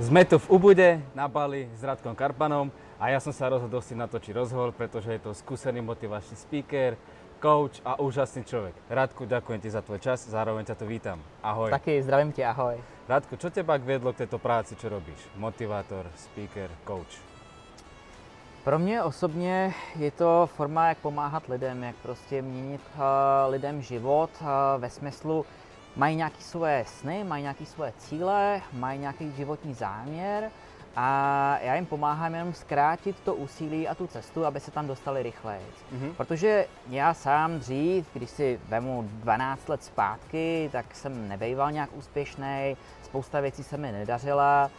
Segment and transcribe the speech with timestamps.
[0.00, 3.92] Sme tu v Ubude na Bali s Radkom Karpanom a ja som sa rozhodol si
[3.92, 6.96] natočiť rozhovor, pretože je to skúsený motivačný speaker,
[7.36, 8.72] coach a úžasný človek.
[8.88, 11.20] Radku, ďakujem ti za tvoj čas, zároveň ťa tu vítam.
[11.44, 11.68] Ahoj.
[11.68, 12.80] Taky zdravím tě, ahoj.
[13.12, 15.20] Radku, čo teba vedlo k této práci, čo robíš?
[15.36, 17.20] Motivátor, speaker, coach.
[18.64, 23.02] Pro mě osobně je to forma, jak pomáhat lidem, jak prostě měnit uh,
[23.52, 24.48] lidem život uh,
[24.80, 25.44] ve smyslu,
[25.96, 30.50] mají nějaké svoje sny, mají nějaké svoje cíle, mají nějaký životní záměr
[30.96, 35.22] a já jim pomáhám jenom zkrátit to úsilí a tu cestu, aby se tam dostali
[35.22, 35.66] rychleji.
[35.94, 36.14] Mm-hmm.
[36.14, 42.76] Protože já sám dřív, když si vemu 12 let zpátky, tak jsem nebejval nějak úspěšný,
[43.02, 44.70] spousta věcí se mi nedařila,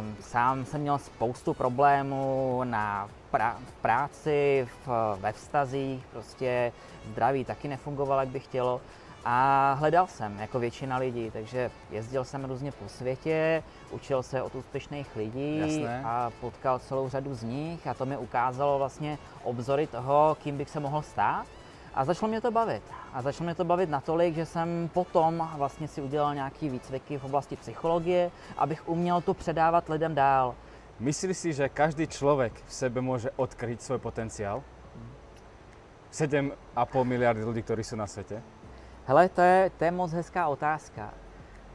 [0.00, 6.72] um, sám jsem měl spoustu problémů na pra- v práci, v, ve vztazích, prostě
[7.10, 8.80] zdraví taky nefungovalo, jak by chtělo.
[9.28, 14.54] A hledal jsem, jako většina lidí, takže jezdil jsem různě po světě, učil se od
[14.54, 16.02] úspěšných lidí Jasné.
[16.04, 20.70] a potkal celou řadu z nich a to mi ukázalo vlastně obzory toho, kým bych
[20.70, 21.46] se mohl stát.
[21.94, 22.82] A začalo mě to bavit.
[23.12, 27.24] A začalo mě to bavit natolik, že jsem potom vlastně si udělal nějaký výcviky v
[27.24, 30.54] oblasti psychologie, abych uměl to předávat lidem dál.
[31.00, 34.64] Myslíš si, že každý človek v sebe môže odkryť svoj potenciál?
[36.10, 36.56] 7,5
[37.04, 38.57] miliardy lidí, ktorí sú na svete.
[39.08, 41.14] Hele, to je, to je moc hezká otázka.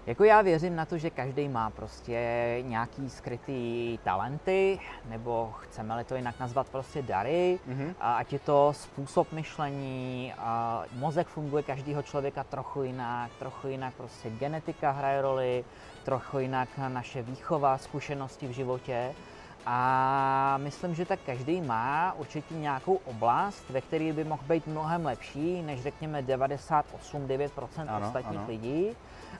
[0.05, 6.15] Jako já věřím na to, že každý má prostě nějaký skrytý talenty, nebo chceme-li to
[6.15, 7.95] jinak nazvat prostě dary, mm-hmm.
[7.99, 13.93] a ať je to způsob myšlení, a mozek funguje každého člověka trochu jinak, trochu jinak
[13.93, 15.65] prostě genetika hraje roli,
[16.03, 19.13] trochu jinak naše výchova, zkušenosti v životě.
[19.65, 25.05] A myslím, že tak každý má určitě nějakou oblast, ve které by mohl být mnohem
[25.05, 28.47] lepší než řekněme 98-9% Ano, ostatních ano.
[28.47, 28.87] lidí.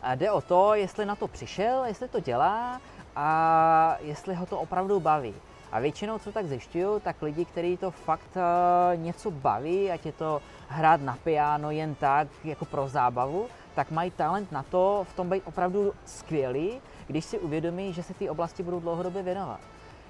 [0.02, 2.82] A jde o to, jestli na to přišel, jestli to dělá
[3.16, 5.34] a jestli ho to opravdu baví.
[5.72, 10.12] A většinou, co tak zjišťuju, tak lidi, kteří to fakt eh, něco baví, ať je
[10.12, 15.14] to hrát na piano jen tak, jako pro zábavu, tak mají talent na to v
[15.14, 19.60] tom být opravdu skvělý, když si uvědomí, že se té oblasti budou dlouhodobě věnovat.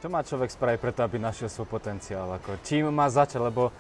[0.04, 2.28] Čo má človek spraviť preto, aby našiel svoj potenciál?
[2.36, 3.40] Ako, čím má začať?
[3.40, 3.72] Lebo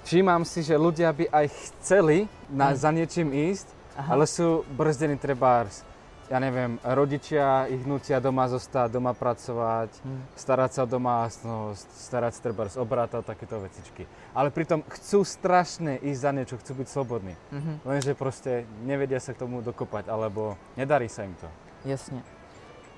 [0.00, 4.16] všímam si, že ľudia by aj chceli na, za niečím ísť, Aha.
[4.16, 5.84] ale sú brzdení trebárs.
[6.32, 10.24] Ja neviem, rodičia ich nutia doma zostať, doma pracovať, Hmm.
[10.40, 14.08] starať sa o domácnosť, starať sa trebárs o brata, takéto vecičky.
[14.32, 17.36] Ale pritom chcú strašne ísť za niečo, chcú byť slobodní.
[17.52, 17.84] Mhm.
[17.84, 21.48] Lenže proste nevedia sa k tomu dokopať, alebo nedarí sa im to.
[21.84, 22.37] Jasně.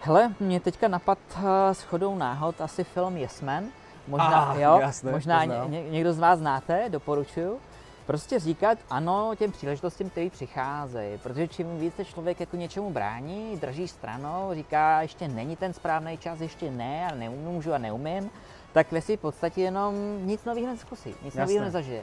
[0.02, 3.64] Hele, mě teďka napad eh, s chodou náhod asi film Yes Man.
[4.08, 5.70] Možná, Ah, jo, jasné, možná poznám.
[5.70, 7.58] ně, někdo z vás znáte, doporučuju.
[8.06, 13.88] Prostě říkat ano těm příležitostím, které přicházejí, protože čím více člověk jako něčemu brání, drží
[13.88, 18.30] stranou, říká, ještě není ten správný čas, ještě ne, a nemůžu a neumím,
[18.72, 19.94] tak ve své podstatě jenom
[20.26, 22.02] nic nového neskusí, nic nového nezažije.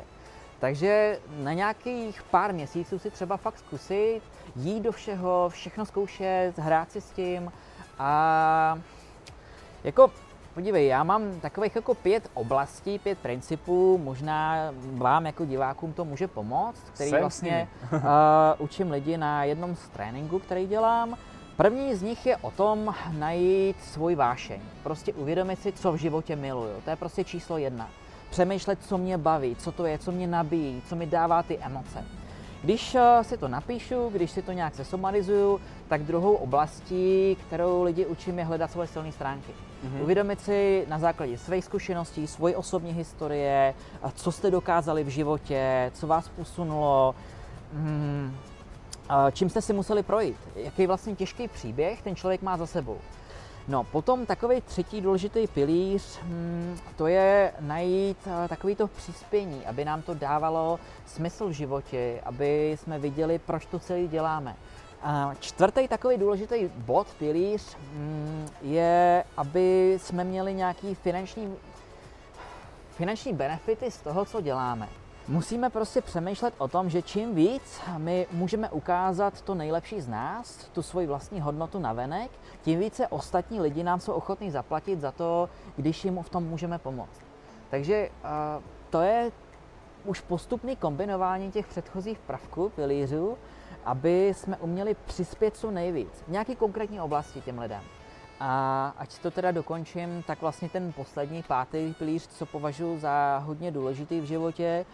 [0.59, 4.21] Takže na nějakých pár měsíců si třeba fakt zkusit,
[4.55, 7.51] jít do všeho, všechno zkoušet, hrát si s tím
[7.99, 8.79] a
[9.83, 10.11] jako
[10.53, 16.27] podívej, já mám takových jako pět oblastí, pět principů, možná vám jako divákům to může
[16.27, 17.99] pomoct, který Jsem vlastně uh,
[18.57, 21.17] učím lidi na jednom z tréninku, který dělám.
[21.57, 24.61] První z nich je o tom najít svůj vášeň.
[24.83, 26.81] Prostě uvědomit si, co v životě miluju.
[26.83, 27.89] To je prostě číslo jedna.
[28.29, 32.05] Přemýšlet, co mě baví, co to je, co mě nabíjí, co mi dává ty emoce.
[32.63, 38.05] Když eh, si to napíšu, když si to nějak zesumarizuju, tak druhou oblastí, kterou lidi
[38.05, 39.51] učím, je hledat svoje silné stránky.
[39.51, 40.01] Mm-hmm.
[40.01, 45.91] Uvědomit si na základě svých zkušeností, svojí osobní historie, a co jste dokázali v životě,
[45.93, 47.15] co vás posunulo,
[47.73, 48.35] mm,
[49.09, 52.97] a čím jste si museli projít, jaký vlastně těžký příběh ten člověk má za sebou.
[53.67, 59.85] No, potom takový třetí důležitý pilíř, hmm, to je najít eh, takový to přispění, aby
[59.85, 64.55] nám to dávalo smysl v životě, aby jsme viděli, proč to celý děláme.
[65.01, 71.55] A čtvrtý takový důležitý bod, pilíř, hmm, je, aby jsme měli nějaký finanční,
[72.91, 74.89] finanční benefity z toho, co děláme.
[75.29, 80.69] Musíme prostě přemýšlet o tom, že čím víc my můžeme ukázat to nejlepší z nás,
[80.73, 82.31] tu svoji vlastní hodnotu na venek,
[82.61, 86.77] tím více ostatní lidi nám jsou ochotní zaplatit za to, když jim v tom můžeme
[86.77, 87.21] pomoct.
[87.69, 89.31] Takže uh, to je
[90.05, 93.37] už postupný kombinování těch předchozích prvků, pilířů,
[93.85, 97.83] aby jsme uměli přispět co nejvíc v nějaký konkrétní oblasti těm lidem.
[98.39, 103.71] A ať to teda dokončím, tak vlastně ten poslední, pátý pilíř, co považuji za hodně
[103.71, 104.85] důležitý v životě,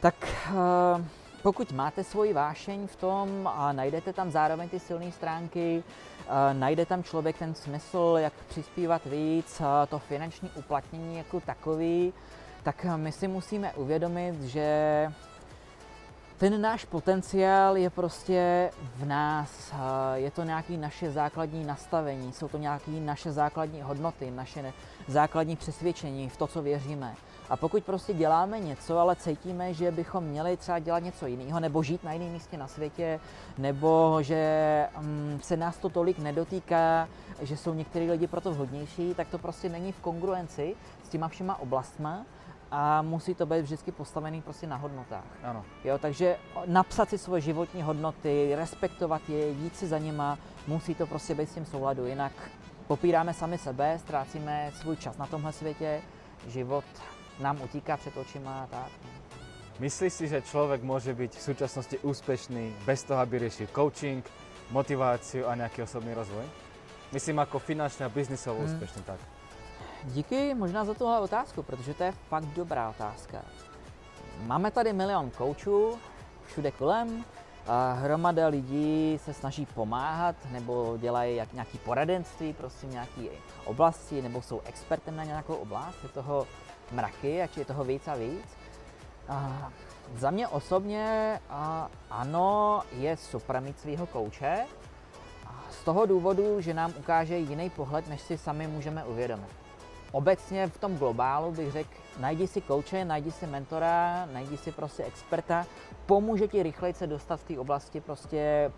[0.00, 0.14] tak
[0.50, 1.04] uh,
[1.42, 5.84] pokud máte svoji vášeň v tom a najdete tam zároveň ty silné stránky,
[6.52, 12.12] najde tam člověk ten smysl, jak přispívat víc, to finanční uplatnění jako takový,
[12.62, 15.12] tak my si musíme uvědomit, že
[16.40, 19.74] ten náš potenciál je prostě v nás,
[20.14, 24.72] je to nějaké naše základní nastavení, jsou to nějaké naše základní hodnoty, naše
[25.08, 27.14] základní přesvědčení v to, co věříme.
[27.50, 31.82] A pokud prostě děláme něco, ale cítíme, že bychom měli třeba dělat něco jiného, nebo
[31.82, 33.20] žít na jiném místě na světě,
[33.58, 37.08] nebo že um, se nás to tolik nedotýká,
[37.42, 41.60] že jsou některý lidi proto vhodnější, tak to prostě není v kongruenci s těma všema
[41.60, 42.24] oblastma
[42.70, 45.24] a musí to být vždycky postavený prostě na hodnotách.
[45.42, 45.64] Ano.
[45.84, 46.36] Jo, takže
[46.66, 51.50] napsat si svoje životní hodnoty, respektovat je, jít si za nima, musí to prostě být
[51.50, 52.32] s tím souladu, jinak
[52.86, 56.02] popíráme sami sebe, ztrácíme svůj čas na tomhle světě,
[56.46, 56.84] život
[57.40, 58.90] nám utíká před očima a tak.
[59.78, 64.30] Myslíš si, že člověk může být v současnosti úspěšný bez toho, aby řešil coaching,
[64.70, 66.44] motivaci a nějaký osobní rozvoj?
[67.12, 68.72] Myslím jako finančně a biznisově hmm.
[68.72, 69.39] úspěšný, tak.
[70.04, 73.42] Díky možná za tuhle otázku, protože to je fakt dobrá otázka.
[74.40, 75.98] Máme tady milion koučů
[76.46, 77.24] všude kolem,
[77.66, 83.22] a hromada lidí se snaží pomáhat nebo dělají jak nějaký poradenství prostě v nějaké
[83.64, 85.96] oblasti nebo jsou expertem na nějakou oblast.
[86.02, 86.46] Je toho
[86.92, 88.56] mraky, ať je toho víc a víc.
[89.28, 89.70] A
[90.16, 94.66] za mě osobně a ano, je super mít svého kouče,
[95.70, 99.59] z toho důvodu, že nám ukáže jiný pohled, než si sami můžeme uvědomit.
[100.12, 101.90] Obecně v tom globálu bych řekl,
[102.20, 105.66] najdi si kouče, najdi si mentora, najdi si prostě experta,
[106.06, 108.72] pomůže ti rychleji se dostat v té oblasti prostě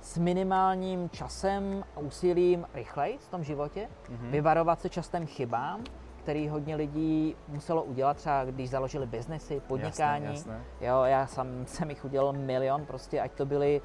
[0.00, 4.30] s minimálním časem a úsilím rychleji v tom životě, mm-hmm.
[4.30, 5.84] vyvarovat se častem chybám,
[6.22, 10.24] který hodně lidí muselo udělat, třeba když založili biznesy, podnikání.
[10.24, 10.86] Jasné, jasné.
[10.86, 13.80] Jo, já jsem, jsem jich udělal milion, prostě ať to byly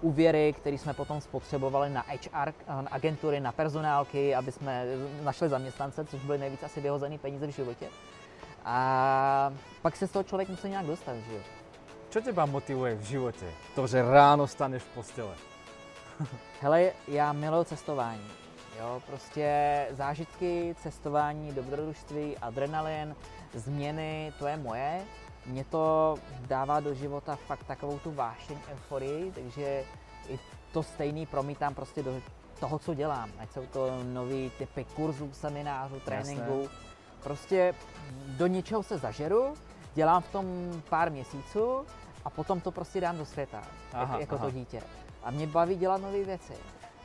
[0.00, 2.52] úvěry, které jsme potom spotřebovali na HR
[2.90, 4.84] agentury, na personálky, aby jsme
[5.22, 7.86] našli zaměstnance, což byly nejvíc asi vyhozené peníze v životě.
[8.64, 9.52] A
[9.82, 11.40] pak se z toho člověk musí nějak dostat, že jo.
[12.10, 13.46] Co těba motivuje v životě?
[13.74, 15.34] To, že ráno staneš v postele.
[16.60, 18.30] Hele, já miluji cestování.
[18.78, 23.16] Jo, prostě zážitky, cestování, dobrodružství, adrenalin,
[23.54, 25.04] změny, to je moje.
[25.46, 29.84] Mě to dává do života fakt takovou tu vášeň, euforii, takže
[30.28, 30.38] i
[30.72, 32.20] to stejný promítám prostě do
[32.60, 33.30] toho, co dělám.
[33.38, 36.60] Ať jsou to nový typy kurzů, seminářů, tréninku.
[36.62, 36.76] Jasné.
[37.22, 37.74] Prostě
[38.26, 39.54] do něčeho se zažeru,
[39.94, 40.46] dělám v tom
[40.88, 41.86] pár měsíců
[42.24, 43.62] a potom to prostě dám do světa,
[43.92, 44.44] aha, jako, aha.
[44.44, 44.82] to dítě.
[45.22, 46.52] A mě baví dělat nové věci.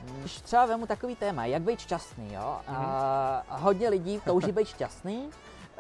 [0.02, 2.60] Když třeba vemu takový téma, jak být šťastný, jo?
[2.68, 5.30] A hodně lidí touží být šťastný.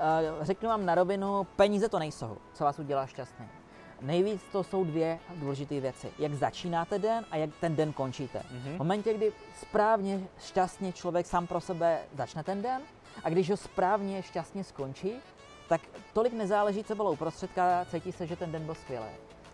[0.01, 3.45] A řeknu vám na rovinu, peníze to nejsou, co vás udělá šťastný.
[4.01, 6.11] Nejvíc to jsou dvě důležité věci.
[6.19, 8.39] Jak začínáte den a jak ten den končíte.
[8.39, 8.75] Mm-hmm.
[8.75, 12.81] V momentě, kdy správně, šťastně člověk sám pro sebe začne ten den
[13.23, 15.13] a když ho správně, šťastně skončí,
[15.69, 15.81] tak
[16.13, 19.05] tolik nezáleží, co bylo uprostředka, cítí se, že ten den byl skvělý.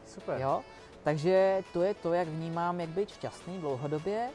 [0.06, 0.42] Super.
[0.42, 0.62] Jo?
[1.04, 4.30] Takže to je to, jak vnímám, jak být šťastný dlouhodobě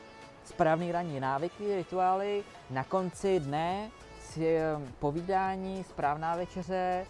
[0.45, 4.02] správný ranní návyky, rituály, na konci dne eh,
[4.99, 7.07] povídání, správná večeře,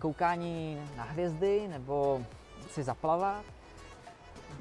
[0.00, 2.22] koukání na hvězdy nebo
[2.70, 3.44] si zaplavat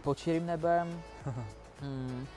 [0.01, 1.01] pod širým nebem,
[1.81, 2.27] hmm.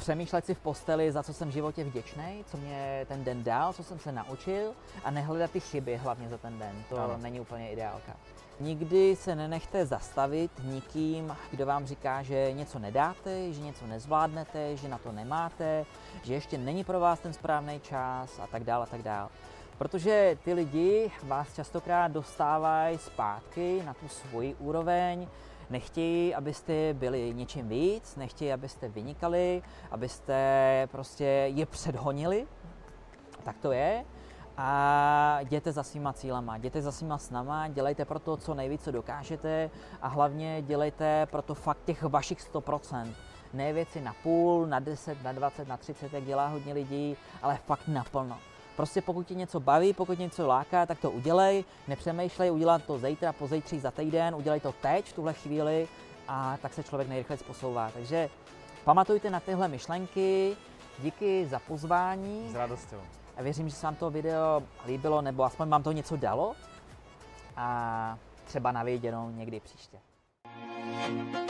[0.00, 3.72] Přemýšlet si v posteli, za co jsem v životě vděčný, co mě ten den dal,
[3.72, 4.72] co jsem se naučil
[5.04, 6.84] a nehledat ty chyby hlavně za ten den.
[6.88, 7.16] To ano.
[7.16, 8.16] není úplně ideálka.
[8.60, 14.88] Nikdy se nenechte zastavit nikým, kdo vám říká, že něco nedáte, že něco nezvládnete, že
[14.88, 15.86] na to nemáte,
[16.22, 19.28] že ještě není pro vás ten správný čas a tak dále a tak dále.
[19.78, 25.26] Protože ty lidi vás častokrát dostávají zpátky na tu svoji úroveň,
[25.70, 31.24] nechtějí, abyste byli něčím víc, nechtějí, abyste vynikali, abyste prostě
[31.54, 32.46] je předhonili.
[33.44, 34.04] Tak to je
[34.56, 38.90] a jděte za svýma cílama, jděte za svýma snama, dělejte pro to, co nejvíc, co
[38.90, 39.70] dokážete
[40.02, 43.12] a hlavně dělejte pro to fakt těch vašich 100%.
[43.52, 47.58] Ne věci na půl, na 10, na 20, na 30, jak dělá hodně lidí, ale
[47.66, 48.38] fakt naplno.
[48.80, 52.98] Prostě pokud tě něco baví, pokud tě něco láká, tak to udělej, nepřemýšlej, udělat to
[52.98, 55.88] zítra, pozítří, za týden, udělej to teď, v tuhle chvíli
[56.28, 57.90] a tak se člověk nejrychleji posouvá.
[57.90, 58.28] Takže
[58.84, 60.56] pamatujte na tyhle myšlenky,
[60.98, 62.48] díky za pozvání.
[62.50, 62.96] S radostí.
[63.36, 66.54] A věřím, že se vám to video líbilo, nebo aspoň vám to něco dalo.
[67.56, 69.98] A třeba na někdy příště.
[71.00, 71.49] thank you